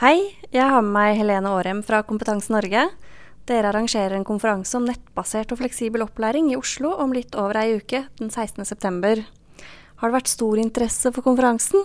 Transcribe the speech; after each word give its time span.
Hei, 0.00 0.30
jeg 0.48 0.64
har 0.64 0.80
med 0.80 0.94
meg 0.94 1.18
Helene 1.18 1.50
Aarem 1.52 1.82
fra 1.84 1.98
Kompetanse 2.08 2.48
Norge. 2.48 2.86
Dere 3.44 3.68
arrangerer 3.68 4.14
en 4.16 4.24
konferanse 4.24 4.72
om 4.78 4.86
nettbasert 4.88 5.52
og 5.52 5.60
fleksibel 5.60 6.00
opplæring 6.06 6.48
i 6.48 6.56
Oslo 6.56 6.94
om 7.04 7.12
litt 7.12 7.36
over 7.36 7.58
ei 7.60 7.74
uke, 7.76 8.06
den 8.16 8.32
16.9. 8.32 9.26
Har 10.00 10.08
det 10.08 10.16
vært 10.16 10.32
stor 10.32 10.62
interesse 10.64 11.12
for 11.12 11.28
konferansen? 11.28 11.84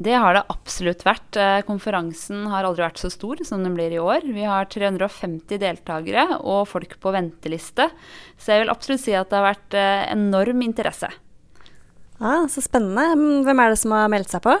Det 0.00 0.16
har 0.16 0.38
det 0.38 0.46
absolutt 0.56 1.04
vært. 1.04 1.36
Eh, 1.36 1.60
konferansen 1.68 2.48
har 2.48 2.64
aldri 2.64 2.86
vært 2.86 3.04
så 3.04 3.12
stor 3.12 3.44
som 3.44 3.60
den 3.60 3.76
blir 3.76 3.92
i 3.92 4.00
år. 4.00 4.24
Vi 4.32 4.48
har 4.48 4.72
350 4.72 5.60
deltakere 5.60 6.40
og 6.40 6.64
folk 6.72 6.96
på 6.96 7.12
venteliste. 7.12 7.92
Så 8.40 8.56
jeg 8.56 8.64
vil 8.64 8.72
absolutt 8.72 9.04
si 9.04 9.12
at 9.12 9.28
det 9.28 9.36
har 9.36 9.50
vært 9.52 9.76
eh, 9.76 10.06
enorm 10.16 10.64
interesse. 10.64 11.12
Ja, 12.22 12.38
Så 12.48 12.64
spennende. 12.64 13.44
Hvem 13.44 13.60
er 13.60 13.76
det 13.76 13.84
som 13.84 14.00
har 14.00 14.08
meldt 14.08 14.32
seg 14.32 14.48
på? 14.48 14.56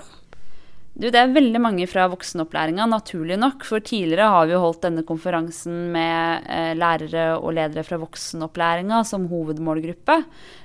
Du, 0.92 1.06
det 1.08 1.16
er 1.16 1.30
veldig 1.32 1.60
mange 1.64 1.86
fra 1.88 2.04
voksenopplæringa, 2.12 2.84
naturlig 2.90 3.38
nok. 3.40 3.64
For 3.64 3.80
tidligere 3.80 4.28
har 4.28 4.48
vi 4.48 4.52
jo 4.52 4.60
holdt 4.60 4.82
denne 4.84 5.04
konferansen 5.08 5.86
med 5.94 6.48
eh, 6.52 6.72
lærere 6.76 7.38
og 7.38 7.54
ledere 7.56 7.84
fra 7.86 7.96
voksenopplæringa 8.02 8.98
som 9.08 9.24
hovedmålgruppe. 9.30 10.18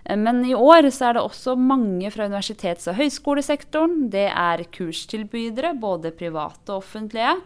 Eh, 0.03 0.17
men 0.19 0.41
i 0.43 0.51
år 0.51 0.89
så 0.91 1.07
er 1.07 1.15
det 1.15 1.23
også 1.23 1.55
mange 1.55 2.11
fra 2.11 2.27
universitets- 2.27 2.89
og 2.91 2.97
høyskolesektoren. 2.99 4.09
Det 4.11 4.25
er 4.27 4.65
kurstilbydere, 4.75 5.71
både 5.79 6.11
private 6.19 6.73
og 6.75 6.81
offentlige. 6.81 7.37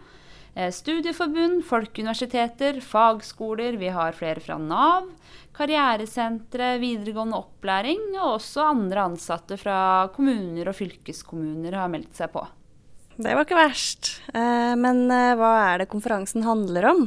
Eh, 0.56 0.72
studieforbund, 0.74 1.60
folkeuniversiteter, 1.68 2.80
fagskoler. 2.82 3.78
Vi 3.78 3.92
har 3.94 4.18
flere 4.18 4.42
fra 4.42 4.56
Nav. 4.58 5.06
Karrieresentre, 5.54 6.72
videregående 6.82 7.38
opplæring 7.38 8.02
og 8.16 8.40
også 8.40 8.66
andre 8.72 9.06
ansatte 9.12 9.60
fra 9.60 9.78
kommuner 10.16 10.72
og 10.72 10.76
fylkeskommuner 10.80 11.78
har 11.78 11.94
meldt 11.94 12.18
seg 12.18 12.34
på. 12.34 12.42
Det 13.16 13.34
var 13.34 13.44
ikke 13.44 13.58
verst. 13.58 14.14
Eh, 14.32 14.74
men 14.78 15.04
eh, 15.12 15.34
hva 15.38 15.52
er 15.72 15.82
det 15.82 15.90
konferansen 15.92 16.46
handler 16.46 16.88
om? 16.92 17.02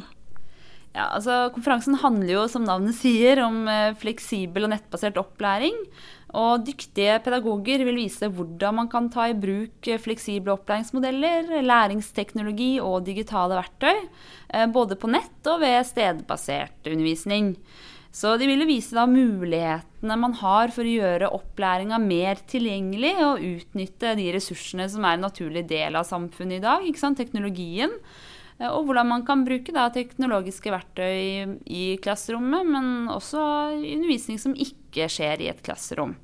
Ja, 0.96 1.10
altså 1.10 1.50
Konferansen 1.52 1.98
handler 2.00 2.30
jo, 2.32 2.44
som 2.48 2.64
navnet 2.64 2.96
sier, 2.96 3.42
om 3.44 3.66
eh, 3.68 3.96
fleksibel 4.00 4.68
og 4.68 4.72
nettbasert 4.72 5.18
opplæring. 5.20 5.76
Og 6.36 6.64
dyktige 6.68 7.18
pedagoger 7.24 7.84
vil 7.88 7.98
vise 8.00 8.30
hvordan 8.32 8.78
man 8.82 8.92
kan 8.92 9.10
ta 9.12 9.30
i 9.32 9.36
bruk 9.40 9.88
fleksible 10.04 10.52
opplæringsmodeller, 10.56 11.62
læringsteknologi 11.64 12.74
og 12.84 13.06
digitale 13.08 13.56
verktøy, 13.56 14.02
både 14.76 14.98
på 15.00 15.08
nett 15.14 15.48
og 15.48 15.62
ved 15.64 15.78
stedbasert 15.88 16.90
undervisning. 16.92 17.54
Så 18.16 18.38
de 18.40 18.48
ville 18.48 18.68
vise 18.68 18.96
da 18.96 19.04
mulighetene 19.12 20.16
man 20.16 20.38
har 20.40 20.72
for 20.72 20.88
å 20.88 20.94
gjøre 20.94 21.34
opplæringa 21.36 21.98
mer 22.00 22.40
tilgjengelig 22.48 23.12
og 23.26 23.44
utnytte 23.44 24.14
de 24.16 24.30
ressursene 24.38 24.88
som 24.92 25.04
er 25.04 25.18
en 25.18 25.26
naturlig 25.28 25.66
del 25.68 26.00
av 26.00 26.08
samfunnet 26.08 26.62
i 26.62 26.64
dag, 26.64 26.88
teknologien. 27.20 27.92
Eh, 28.60 28.70
og 28.70 28.88
hvordan 28.88 29.12
man 29.12 29.26
kan 29.28 29.44
bruke 29.44 29.76
da, 29.76 29.90
teknologiske 29.92 30.72
verktøy 30.72 31.58
i 31.68 31.86
klasserommet, 32.00 32.64
men 32.64 33.12
også 33.12 33.42
undervisning 33.76 34.40
som 34.40 34.56
ikke 34.56 35.10
skjer 35.12 35.44
i 35.44 35.52
et 35.52 35.60
klasserom. 35.66 36.16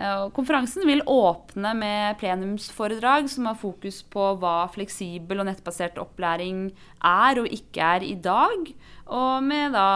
Eh, 0.00 0.30
konferansen 0.32 0.86
vil 0.88 1.02
åpne 1.06 1.74
med 1.76 2.18
plenumsforedrag 2.18 3.26
som 3.28 3.50
har 3.50 3.56
fokus 3.60 3.98
på 4.08 4.30
hva 4.40 4.64
fleksibel 4.72 5.42
og 5.42 5.48
nettbasert 5.50 5.98
opplæring 6.00 6.70
er 7.04 7.40
og 7.42 7.48
ikke 7.52 7.88
er 7.98 8.06
i 8.06 8.14
dag, 8.16 8.70
og 9.12 9.44
med 9.44 9.74
da 9.76 9.88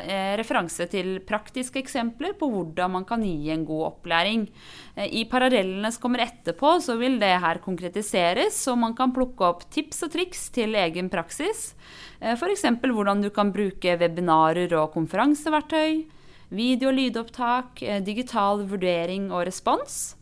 eh, 0.00 0.32
referanse 0.40 0.86
til 0.88 1.18
praktiske 1.28 1.82
eksempler 1.82 2.32
på 2.40 2.48
hvordan 2.48 2.94
man 2.94 3.04
kan 3.04 3.20
gi 3.26 3.50
en 3.52 3.66
god 3.68 3.82
opplæring. 3.90 4.46
Eh, 4.94 5.10
I 5.20 5.26
parallellene 5.28 5.90
som 5.92 6.06
kommer 6.06 6.24
etterpå, 6.24 6.78
så 6.80 6.96
vil 6.96 7.18
det 7.20 7.34
her 7.44 7.60
konkretiseres, 7.60 8.56
så 8.64 8.78
man 8.80 8.96
kan 8.96 9.12
plukke 9.12 9.44
opp 9.44 9.66
tips 9.68 10.06
og 10.06 10.14
triks 10.14 10.46
til 10.56 10.78
egen 10.78 11.12
praksis. 11.12 11.74
F.eks. 12.20 12.64
hvordan 12.80 13.20
du 13.20 13.28
kan 13.28 13.52
bruke 13.52 13.98
webinarer 14.00 14.72
og 14.80 14.94
konferanseverktøy 14.96 16.19
video- 16.50 16.90
og 16.90 16.96
lydopptak, 16.98 17.82
eh, 17.82 18.00
digital 18.02 18.66
vurdering 18.66 19.30
og 19.32 19.46
respons. 19.46 20.16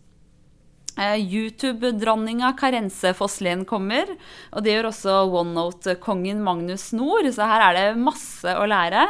Eh, 0.98 1.16
YouTube-dronninga 1.16 2.56
Karense 2.58 3.14
Fosslien 3.14 3.64
kommer, 3.64 4.04
og 4.52 4.64
det 4.64 4.74
gjør 4.74 4.90
også 4.90 5.30
OneNote-kongen 5.30 6.42
Magnus 6.42 6.92
Nord, 6.92 7.24
så 7.32 7.46
her 7.46 7.70
er 7.70 7.74
det 7.78 8.02
masse 8.02 8.44
å 8.44 8.66
lære. 8.66 9.06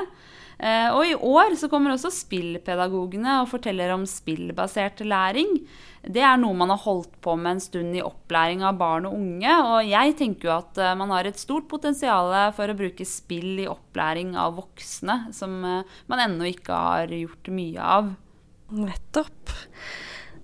Eh, 0.59 0.89
og 0.91 1.05
i 1.07 1.15
år 1.15 1.55
så 1.59 1.71
kommer 1.71 1.95
også 1.95 2.11
spillpedagogene 2.15 3.41
og 3.43 3.51
forteller 3.53 3.95
om 3.95 4.07
spillbasert 4.09 5.05
læring 5.07 5.61
det 6.07 6.23
er 6.25 6.39
noe 6.41 6.57
man 6.57 6.71
har 6.73 6.81
holdt 6.81 7.17
på 7.25 7.35
med 7.37 7.57
en 7.57 7.63
stund 7.63 7.97
i 7.97 8.05
opplæring 8.05 8.63
av 8.65 8.79
barn 8.81 9.09
og 9.09 9.17
unge. 9.19 9.55
Og 9.73 9.89
jeg 9.89 10.15
tenker 10.19 10.49
jo 10.49 10.55
at 10.55 10.81
eh, 10.81 10.97
man 10.99 11.13
har 11.15 11.29
et 11.29 11.41
stort 11.41 11.69
potensial 11.71 12.33
for 12.57 12.71
å 12.71 12.77
bruke 12.79 13.07
spill 13.09 13.65
i 13.65 13.69
opplæring 13.69 14.37
av 14.39 14.57
voksne, 14.61 15.21
som 15.37 15.59
eh, 15.65 15.97
man 16.11 16.25
ennå 16.25 16.49
ikke 16.53 16.85
har 16.85 17.13
gjort 17.15 17.51
mye 17.53 17.91
av. 17.99 18.13
Nettopp. 18.79 19.57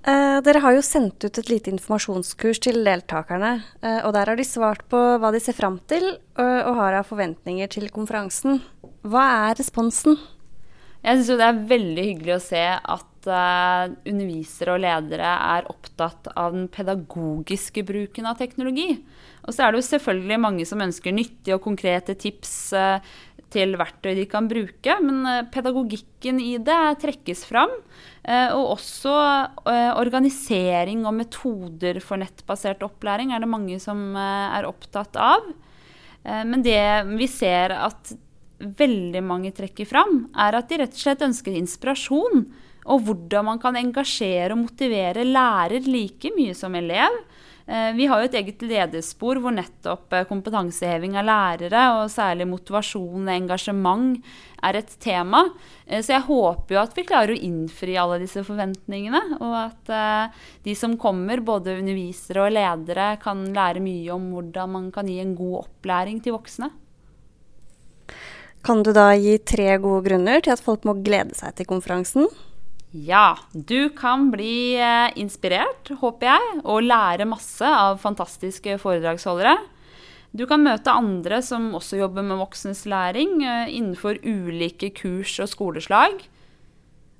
Eh, 0.04 0.38
dere 0.44 0.60
har 0.60 0.76
jo 0.76 0.84
sendt 0.84 1.24
ut 1.24 1.40
et 1.40 1.48
lite 1.48 1.72
informasjonskurs 1.72 2.60
til 2.66 2.82
deltakerne. 2.84 3.56
Eh, 3.80 4.02
og 4.02 4.12
der 4.16 4.32
har 4.32 4.40
de 4.40 4.48
svart 4.48 4.84
på 4.92 5.00
hva 5.16 5.32
de 5.32 5.40
ser 5.40 5.56
fram 5.56 5.78
til, 5.88 6.10
og, 6.36 6.56
og 6.68 6.80
har 6.82 7.00
av 7.00 7.08
forventninger 7.08 7.72
til 7.72 7.88
konferansen. 7.94 8.60
Hva 9.04 9.24
er 9.50 9.58
responsen? 9.58 10.16
Jeg 11.04 11.18
syns 11.18 11.36
det 11.36 11.44
er 11.44 11.64
veldig 11.68 12.04
hyggelig 12.06 12.32
å 12.38 12.40
se 12.40 12.62
at 12.64 13.26
uh, 13.28 13.92
undervisere 14.08 14.72
og 14.72 14.80
ledere 14.80 15.34
er 15.58 15.68
opptatt 15.68 16.30
av 16.32 16.54
den 16.56 16.70
pedagogiske 16.72 17.84
bruken 17.84 18.30
av 18.30 18.38
teknologi. 18.40 18.94
Og 19.44 19.52
så 19.52 19.66
er 19.66 19.74
det 19.74 19.82
jo 19.82 19.90
selvfølgelig 19.90 20.40
mange 20.40 20.64
som 20.68 20.80
ønsker 20.80 21.12
nyttige 21.12 21.58
og 21.58 21.66
konkrete 21.66 22.16
tips 22.16 22.54
uh, 22.72 22.96
til 23.52 23.76
verktøy 23.76 24.14
de 24.16 24.24
kan 24.32 24.48
bruke, 24.48 24.96
men 25.04 25.20
uh, 25.28 25.44
pedagogikken 25.52 26.40
i 26.40 26.56
det 26.56 26.80
trekkes 27.04 27.44
fram. 27.52 27.76
og 28.24 28.70
også 28.78 29.14
organisering 30.00 31.04
og 31.04 31.12
metoder 31.12 32.00
for 32.00 32.16
nettbasert 32.16 32.80
opplæring 32.82 33.34
er 33.36 33.44
det 33.44 33.50
mange 33.52 33.76
som 33.76 34.16
er 34.16 34.64
opptatt 34.64 35.18
av. 35.20 35.44
men 36.24 36.62
det 36.64 37.04
vi 37.20 37.28
ser 37.28 37.76
at 37.76 38.14
veldig 38.64 39.22
mange 39.24 39.52
trekker 39.54 39.88
fram, 39.88 40.26
er 40.36 40.58
at 40.58 40.68
de 40.70 40.80
rett 40.82 40.96
og 40.96 41.02
slett 41.04 41.24
ønsker 41.26 41.56
inspirasjon 41.58 42.44
og 42.84 43.06
hvordan 43.06 43.48
man 43.48 43.60
kan 43.62 43.76
engasjere 43.80 44.52
og 44.52 44.66
motivere 44.66 45.24
lærer 45.24 45.86
like 45.88 46.32
mye 46.36 46.54
som 46.56 46.74
elev. 46.76 47.16
Eh, 47.66 47.94
vi 47.96 48.04
har 48.10 48.20
jo 48.20 48.28
et 48.28 48.34
eget 48.36 48.62
lederspor 48.68 49.38
hvor 49.40 49.54
nettopp 49.56 50.12
eh, 50.12 50.26
kompetanseheving 50.28 51.16
av 51.16 51.24
lærere, 51.24 51.84
og 51.96 52.12
særlig 52.12 52.44
motivasjon 52.50 53.24
og 53.24 53.32
engasjement, 53.32 54.18
er 54.64 54.80
et 54.80 54.92
tema. 55.00 55.46
Eh, 55.86 56.02
så 56.04 56.18
jeg 56.18 56.26
håper 56.28 56.76
jo 56.76 56.82
at 56.82 56.92
vi 56.98 57.06
klarer 57.08 57.32
å 57.32 57.40
innfri 57.48 57.96
alle 58.00 58.20
disse 58.20 58.44
forventningene, 58.44 59.40
og 59.40 59.56
at 59.62 59.94
de 60.64 60.76
som 60.76 60.98
kommer, 61.00 61.40
både 61.40 61.78
undervisere 61.80 62.44
og 62.44 62.52
ledere, 62.52 63.14
kan 63.24 63.46
lære 63.56 63.80
mye 63.84 64.12
om 64.12 64.28
hvordan 64.36 64.76
man 64.76 64.92
kan 64.92 65.08
gi 65.08 65.22
en 65.24 65.36
god 65.38 65.62
opplæring 65.64 66.20
til 66.20 66.36
voksne. 66.36 66.68
Kan 68.64 68.80
du 68.80 68.94
da 68.96 69.10
gi 69.20 69.36
tre 69.44 69.74
gode 69.76 70.06
grunner 70.06 70.40
til 70.40 70.54
at 70.54 70.62
folk 70.64 70.86
må 70.88 70.96
glede 71.04 71.36
seg 71.36 71.52
til 71.58 71.68
konferansen? 71.68 72.30
Ja, 72.94 73.34
du 73.52 73.90
kan 73.92 74.30
bli 74.32 74.78
eh, 74.78 75.10
inspirert, 75.20 75.90
håper 76.00 76.30
jeg, 76.30 76.60
og 76.62 76.86
lære 76.86 77.26
masse 77.28 77.66
av 77.66 77.98
fantastiske 78.00 78.78
foredragsholdere. 78.80 79.56
Du 80.34 80.46
kan 80.48 80.64
møte 80.64 80.94
andre 80.94 81.42
som 81.44 81.72
også 81.76 81.98
jobber 82.00 82.24
med 82.24 82.40
voksnes 82.40 82.84
læring 82.88 83.42
eh, 83.44 83.74
innenfor 83.74 84.22
ulike 84.22 84.94
kurs 84.96 85.36
og 85.42 85.50
skoleslag. 85.52 86.24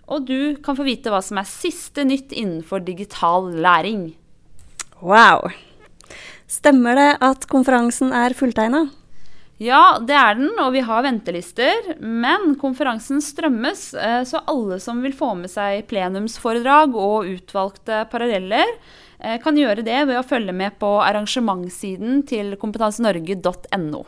Og 0.09 0.25
du 0.31 0.57
kan 0.65 0.79
få 0.79 0.89
vite 0.89 1.13
hva 1.13 1.21
som 1.25 1.43
er 1.43 1.51
siste 1.51 2.07
nytt 2.09 2.33
innenfor 2.33 2.87
digital 2.87 3.53
læring. 3.53 4.15
Wow. 5.03 5.51
Stemmer 6.49 6.97
det 6.97 7.11
at 7.25 7.49
konferansen 7.53 8.17
er 8.17 8.37
fulltegna? 8.39 8.87
Ja, 9.63 10.01
det 10.03 10.15
er 10.19 10.35
den, 10.35 10.51
og 10.59 10.73
vi 10.75 10.83
har 10.83 11.05
ventelister. 11.07 11.95
Men 12.01 12.57
konferansen 12.61 13.23
strømmes, 13.23 13.95
eh, 13.95 14.23
så 14.27 14.43
alle 14.51 14.81
som 14.83 15.03
vil 15.03 15.15
få 15.15 15.35
med 15.39 15.53
seg 15.53 15.87
plenumsforedrag 15.91 16.97
og 16.99 17.31
utvalgte 17.31 18.03
paralleller, 18.11 18.75
eh, 19.21 19.39
kan 19.39 19.55
gjøre 19.55 19.85
det 19.87 20.01
ved 20.09 20.19
å 20.19 20.27
følge 20.27 20.53
med 20.53 20.79
på 20.79 20.91
arrangementssiden 21.03 22.27
til 22.27 22.57
kompetansenorge.no. 22.57 24.05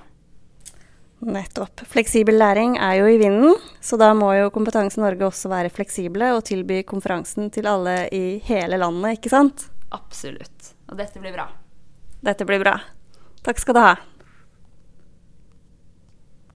Nettopp. 1.27 1.81
Fleksibel 1.89 2.37
læring 2.37 2.77
er 2.77 2.99
jo 2.99 3.07
i 3.07 3.17
vinden, 3.17 3.55
så 3.81 3.97
da 3.97 4.13
må 4.15 4.35
jo 4.37 4.51
Kompetanse 4.53 5.01
Norge 5.01 5.25
også 5.25 5.49
være 5.49 5.73
fleksible 5.73 6.29
og 6.37 6.45
tilby 6.45 6.83
konferansen 6.85 7.49
til 7.51 7.67
alle 7.67 8.09
i 8.13 8.39
hele 8.45 8.77
landet, 8.77 9.17
ikke 9.17 9.33
sant? 9.33 9.71
Absolutt. 9.97 10.75
Og 10.91 10.99
dette 11.01 11.19
blir 11.23 11.33
bra. 11.33 11.49
Dette 12.21 12.45
blir 12.45 12.61
bra. 12.61 12.77
Takk 13.47 13.59
skal 13.63 13.75
du 13.75 13.81
ha. 13.81 13.97